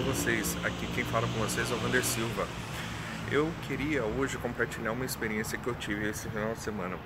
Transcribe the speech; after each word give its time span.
vocês? 0.00 0.56
Aqui 0.64 0.86
quem 0.94 1.02
fala 1.02 1.26
com 1.26 1.40
vocês 1.40 1.68
é 1.72 1.74
o 1.74 1.78
Vander 1.78 2.04
Silva. 2.04 2.46
Eu 3.32 3.50
queria 3.66 4.04
hoje 4.04 4.38
compartilhar 4.38 4.92
uma 4.92 5.04
experiência 5.04 5.58
que 5.58 5.66
eu 5.66 5.74
tive 5.74 6.08
esse 6.08 6.28
final 6.28 6.52
de 6.52 6.60
semana. 6.60 6.96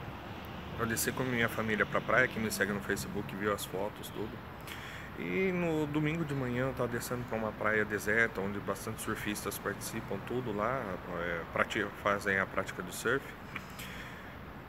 Eu 0.78 0.84
desci 0.84 1.10
com 1.10 1.22
minha 1.24 1.48
família 1.48 1.86
pra 1.86 2.02
praia, 2.02 2.28
quem 2.28 2.42
me 2.42 2.50
segue 2.50 2.70
no 2.70 2.80
Facebook 2.80 3.34
viu 3.34 3.50
as 3.54 3.64
fotos, 3.64 4.10
tudo. 4.10 4.30
E 5.18 5.52
no 5.52 5.86
domingo 5.86 6.22
de 6.22 6.34
manhã 6.34 6.64
eu 6.64 6.72
estava 6.72 6.88
descendo 6.90 7.24
para 7.30 7.38
uma 7.38 7.50
praia 7.50 7.82
deserta, 7.82 8.42
onde 8.42 8.58
bastante 8.60 9.00
surfistas 9.00 9.56
participam, 9.56 10.18
tudo 10.26 10.52
lá, 10.52 10.82
é, 11.18 11.40
fazem 12.02 12.38
a 12.38 12.44
prática 12.44 12.82
do 12.82 12.92
surf. 12.92 13.24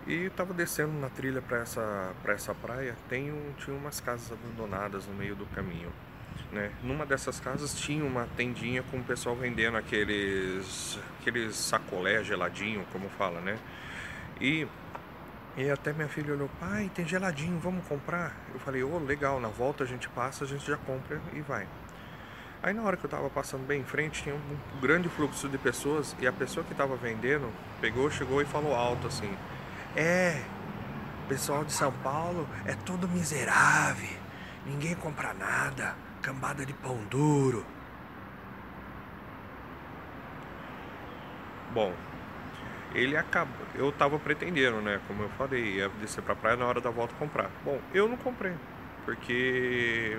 E 0.07 0.27
estava 0.27 0.53
descendo 0.53 0.93
na 0.93 1.09
trilha 1.09 1.41
para 1.41 1.59
essa, 1.59 2.13
essa 2.25 2.55
praia, 2.55 2.95
tem 3.09 3.33
um, 3.33 3.51
tinha 3.57 3.75
umas 3.75 3.99
casas 3.99 4.31
abandonadas 4.31 5.05
no 5.07 5.13
meio 5.13 5.35
do 5.35 5.45
caminho. 5.47 5.91
Né? 6.51 6.71
Numa 6.83 7.05
dessas 7.05 7.39
casas 7.39 7.73
tinha 7.73 8.03
uma 8.05 8.27
tendinha 8.37 8.83
com 8.83 8.97
o 8.97 9.03
pessoal 9.03 9.35
vendendo 9.35 9.77
aqueles, 9.77 10.99
aqueles 11.19 11.55
sacolé 11.55 12.23
geladinho, 12.23 12.85
como 12.91 13.09
fala, 13.09 13.41
né? 13.41 13.57
E, 14.39 14.67
e 15.57 15.69
até 15.69 15.93
minha 15.93 16.07
filha 16.07 16.33
olhou, 16.33 16.49
pai, 16.59 16.91
tem 16.93 17.07
geladinho, 17.07 17.59
vamos 17.59 17.85
comprar? 17.87 18.35
Eu 18.53 18.59
falei, 18.59 18.83
ô, 18.83 18.95
oh, 18.95 18.99
legal, 18.99 19.39
na 19.39 19.47
volta 19.47 19.83
a 19.83 19.87
gente 19.87 20.07
passa, 20.09 20.43
a 20.43 20.47
gente 20.47 20.65
já 20.65 20.77
compra 20.77 21.19
e 21.33 21.41
vai. 21.41 21.67
Aí 22.61 22.73
na 22.73 22.81
hora 22.83 22.95
que 22.95 23.03
eu 23.03 23.09
estava 23.09 23.29
passando 23.29 23.65
bem 23.67 23.81
em 23.81 23.83
frente, 23.83 24.23
tinha 24.23 24.35
um 24.35 24.79
grande 24.79 25.09
fluxo 25.09 25.49
de 25.49 25.57
pessoas 25.57 26.15
e 26.19 26.25
a 26.25 26.31
pessoa 26.31 26.63
que 26.63 26.71
estava 26.71 26.95
vendendo 26.95 27.51
pegou, 27.81 28.09
chegou 28.09 28.41
e 28.41 28.45
falou 28.45 28.73
alto 28.73 29.07
assim: 29.07 29.29
é, 29.97 30.41
pessoal 31.27 31.65
de 31.65 31.73
São 31.73 31.91
Paulo 31.91 32.47
é 32.65 32.73
tudo 32.85 33.07
miserável, 33.07 34.17
ninguém 34.65 34.95
compra 34.95 35.33
nada, 35.33 35.95
cambada 36.23 36.65
de 36.65 36.73
pão 36.73 36.97
duro. 37.11 37.63
Bom, 41.73 41.93
ele 42.95 43.17
acabou. 43.17 43.67
Eu 43.75 43.91
tava 43.91 44.17
pretendendo, 44.17 44.81
né? 44.81 45.01
Como 45.07 45.23
eu 45.23 45.29
falei, 45.29 45.75
ia 45.75 45.89
descer 45.89 46.23
pra 46.23 46.35
praia 46.35 46.55
na 46.55 46.65
hora 46.65 46.79
da 46.79 46.89
volta 46.89 47.13
comprar. 47.15 47.51
Bom, 47.65 47.79
eu 47.93 48.07
não 48.07 48.15
comprei, 48.15 48.53
porque 49.05 50.17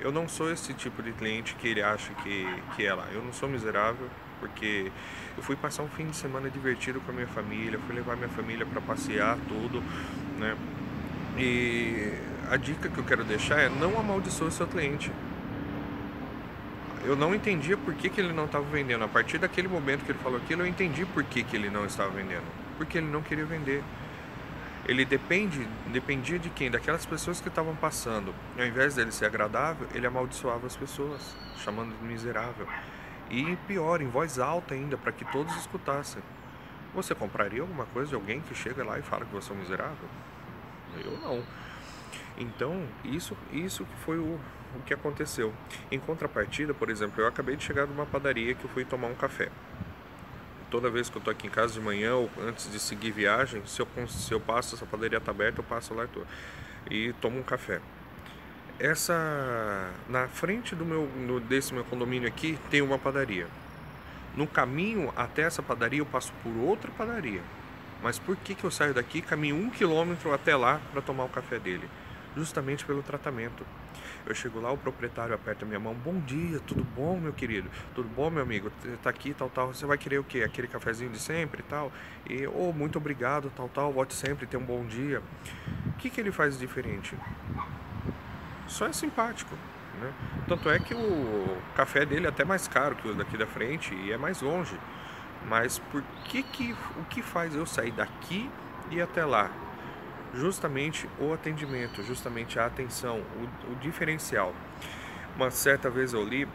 eu 0.00 0.10
não 0.10 0.28
sou 0.28 0.50
esse 0.50 0.74
tipo 0.74 1.02
de 1.02 1.12
cliente 1.12 1.54
que 1.54 1.68
ele 1.68 1.82
acha 1.82 2.12
que, 2.14 2.62
que 2.74 2.84
é 2.84 2.92
lá. 2.92 3.06
Eu 3.12 3.22
não 3.22 3.32
sou 3.32 3.48
miserável, 3.48 4.08
porque 4.40 4.90
eu 5.36 5.42
fui 5.42 5.54
passar 5.54 5.84
um 5.84 5.88
fim 5.88 6.06
de 6.06 6.16
semana 6.16 6.50
divertido 6.50 7.00
com 7.00 7.12
a 7.12 7.14
minha 7.14 7.28
família, 7.28 7.78
fui 7.86 7.94
levar 7.94 8.16
minha 8.16 8.28
família 8.30 8.66
para 8.66 8.80
passear, 8.80 9.38
tudo, 9.46 9.82
né? 10.38 10.56
E 11.36 12.18
a 12.50 12.56
dica 12.56 12.88
que 12.88 12.98
eu 12.98 13.04
quero 13.04 13.24
deixar 13.24 13.60
é 13.60 13.68
não 13.68 13.98
amaldiçoe 13.98 14.50
seu 14.50 14.66
cliente. 14.66 15.12
Eu 17.04 17.16
não 17.16 17.34
entendia 17.34 17.76
por 17.76 17.94
que, 17.94 18.08
que 18.08 18.20
ele 18.20 18.32
não 18.32 18.46
estava 18.46 18.64
vendendo. 18.64 19.04
A 19.04 19.08
partir 19.08 19.38
daquele 19.38 19.68
momento 19.68 20.04
que 20.04 20.12
ele 20.12 20.18
falou 20.18 20.38
aquilo, 20.38 20.62
eu 20.62 20.66
entendi 20.66 21.06
por 21.06 21.22
que, 21.24 21.42
que 21.42 21.56
ele 21.56 21.70
não 21.70 21.86
estava 21.86 22.10
vendendo. 22.10 22.44
Porque 22.76 22.98
ele 22.98 23.06
não 23.06 23.22
queria 23.22 23.44
vender. 23.44 23.82
Ele 24.86 25.04
depende, 25.04 25.66
dependia 25.86 26.38
de 26.38 26.48
quem? 26.50 26.70
Daquelas 26.70 27.04
pessoas 27.04 27.40
que 27.40 27.48
estavam 27.48 27.76
passando. 27.76 28.34
Ao 28.58 28.64
invés 28.64 28.94
dele 28.94 29.12
ser 29.12 29.26
agradável, 29.26 29.86
ele 29.94 30.06
amaldiçoava 30.06 30.66
as 30.66 30.76
pessoas, 30.76 31.36
chamando 31.62 31.94
de 31.96 32.04
miserável. 32.04 32.66
E 33.30 33.56
pior, 33.66 34.00
em 34.00 34.08
voz 34.08 34.38
alta 34.38 34.74
ainda, 34.74 34.96
para 34.96 35.12
que 35.12 35.24
todos 35.26 35.54
escutassem. 35.56 36.22
Você 36.94 37.14
compraria 37.14 37.60
alguma 37.60 37.84
coisa 37.86 38.08
de 38.08 38.14
alguém 38.14 38.40
que 38.40 38.54
chega 38.54 38.82
lá 38.82 38.98
e 38.98 39.02
fala 39.02 39.26
que 39.26 39.32
você 39.32 39.52
é 39.52 39.54
um 39.54 39.58
miserável? 39.58 40.08
Eu 41.04 41.18
não. 41.18 41.42
Então, 42.38 42.86
isso, 43.04 43.36
isso 43.52 43.84
que 43.84 43.96
foi 44.04 44.18
o, 44.18 44.38
o 44.76 44.82
que 44.86 44.94
aconteceu. 44.94 45.52
Em 45.90 45.98
contrapartida, 45.98 46.72
por 46.72 46.88
exemplo, 46.88 47.20
eu 47.20 47.26
acabei 47.26 47.56
de 47.56 47.64
chegar 47.64 47.86
numa 47.86 48.06
padaria 48.06 48.54
que 48.54 48.64
eu 48.64 48.70
fui 48.70 48.84
tomar 48.84 49.08
um 49.08 49.14
café. 49.14 49.50
Toda 50.70 50.88
vez 50.88 51.08
que 51.10 51.16
eu 51.16 51.22
tô 51.22 51.30
aqui 51.30 51.46
em 51.46 51.50
casa 51.50 51.72
de 51.72 51.80
manhã 51.80 52.14
ou 52.14 52.30
antes 52.46 52.70
de 52.70 52.78
seguir 52.78 53.10
viagem, 53.10 53.62
se 53.66 53.80
eu, 53.80 53.88
se 54.06 54.32
eu 54.32 54.40
passo, 54.40 54.74
essa 54.74 54.86
padaria 54.86 55.20
tá 55.20 55.30
aberta, 55.30 55.60
eu 55.60 55.64
passo 55.64 55.94
lá 55.94 56.04
e, 56.04 56.08
tô, 56.08 56.20
e 56.90 57.12
tomo 57.14 57.38
um 57.38 57.42
café 57.42 57.80
essa 58.78 59.90
na 60.08 60.28
frente 60.28 60.74
do 60.74 60.84
meu 60.84 61.06
no, 61.06 61.40
desse 61.40 61.74
meu 61.74 61.84
condomínio 61.84 62.28
aqui 62.28 62.58
tem 62.70 62.80
uma 62.80 62.98
padaria. 62.98 63.46
No 64.36 64.46
caminho 64.46 65.12
até 65.16 65.42
essa 65.42 65.62
padaria 65.62 65.98
eu 65.98 66.06
passo 66.06 66.32
por 66.42 66.56
outra 66.56 66.90
padaria. 66.96 67.42
Mas 68.02 68.18
por 68.18 68.36
que, 68.36 68.54
que 68.54 68.62
eu 68.62 68.70
saio 68.70 68.94
daqui 68.94 69.20
caminho 69.20 69.56
um 69.56 69.70
quilômetro 69.70 70.32
até 70.32 70.54
lá 70.54 70.80
para 70.92 71.02
tomar 71.02 71.24
o 71.24 71.28
café 71.28 71.58
dele? 71.58 71.88
Justamente 72.36 72.84
pelo 72.84 73.02
tratamento. 73.02 73.64
Eu 74.26 74.34
chego 74.34 74.60
lá, 74.60 74.70
o 74.70 74.76
proprietário 74.76 75.34
aperta 75.34 75.64
minha 75.64 75.80
mão. 75.80 75.94
Bom 75.94 76.20
dia, 76.20 76.60
tudo 76.60 76.84
bom, 76.84 77.18
meu 77.18 77.32
querido? 77.32 77.68
Tudo 77.94 78.08
bom, 78.08 78.30
meu 78.30 78.42
amigo? 78.42 78.70
Tá 79.02 79.10
aqui, 79.10 79.32
tal, 79.32 79.48
tal. 79.48 79.68
Você 79.68 79.86
vai 79.86 79.96
querer 79.96 80.18
o 80.18 80.24
quê? 80.24 80.42
Aquele 80.42 80.68
cafezinho 80.68 81.10
de 81.10 81.18
sempre 81.18 81.62
tal? 81.62 81.90
E, 82.28 82.46
oh, 82.46 82.72
muito 82.72 82.98
obrigado, 82.98 83.50
tal, 83.56 83.68
tal. 83.68 83.92
Volte 83.92 84.14
sempre, 84.14 84.46
tenha 84.46 84.62
um 84.62 84.66
bom 84.66 84.84
dia. 84.84 85.22
O 85.86 85.92
que, 85.92 86.10
que 86.10 86.20
ele 86.20 86.30
faz 86.30 86.58
diferente? 86.58 87.16
só 88.68 88.86
é 88.86 88.92
simpático. 88.92 89.56
Né? 90.00 90.12
Tanto 90.46 90.70
é 90.70 90.78
que 90.78 90.94
o 90.94 91.56
café 91.74 92.04
dele 92.06 92.26
é 92.26 92.28
até 92.28 92.44
mais 92.44 92.68
caro 92.68 92.94
que 92.94 93.08
o 93.08 93.14
daqui 93.14 93.36
da 93.36 93.46
frente 93.46 93.92
e 93.94 94.12
é 94.12 94.16
mais 94.16 94.40
longe. 94.40 94.78
Mas 95.48 95.78
por 95.78 96.02
que 96.26 96.42
que 96.42 96.76
o 96.96 97.04
que 97.04 97.22
faz 97.22 97.54
eu 97.54 97.66
sair 97.66 97.92
daqui 97.92 98.48
e 98.90 99.00
até 99.00 99.24
lá? 99.24 99.50
Justamente 100.34 101.08
o 101.18 101.32
atendimento, 101.32 102.02
justamente 102.02 102.58
a 102.58 102.66
atenção, 102.66 103.20
o, 103.20 103.72
o 103.72 103.76
diferencial. 103.76 104.54
Uma 105.36 105.50
certa 105.50 105.88
vez 105.88 106.12
eu 106.12 106.24
li 106.24 106.46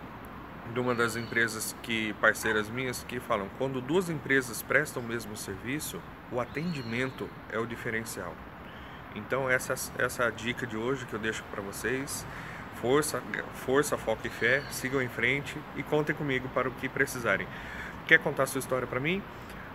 de 0.73 0.79
uma 0.79 0.95
das 0.95 1.15
empresas 1.15 1.75
que 1.81 2.13
parceiras 2.13 2.69
minhas 2.69 3.03
que 3.03 3.19
falam 3.19 3.49
quando 3.57 3.81
duas 3.81 4.09
empresas 4.09 4.61
prestam 4.61 5.03
o 5.03 5.05
mesmo 5.05 5.35
serviço, 5.35 6.01
o 6.31 6.39
atendimento 6.39 7.29
é 7.51 7.59
o 7.59 7.65
diferencial. 7.65 8.33
Então 9.15 9.49
essa 9.49 9.73
essa 9.97 10.29
dica 10.29 10.65
de 10.65 10.77
hoje 10.77 11.05
que 11.05 11.13
eu 11.13 11.19
deixo 11.19 11.43
para 11.51 11.61
vocês. 11.61 12.25
Força, 12.75 13.23
força, 13.53 13.97
foco 13.97 14.27
e 14.27 14.29
fé. 14.29 14.61
Sigam 14.71 15.01
em 15.01 15.07
frente 15.07 15.57
e 15.77 15.83
contem 15.83 16.13
comigo 16.13 16.49
para 16.49 16.67
o 16.67 16.71
que 16.71 16.89
precisarem. 16.89 17.47
Quer 18.05 18.19
contar 18.19 18.45
sua 18.45 18.59
história 18.59 18.85
para 18.85 18.99
mim? 18.99 19.23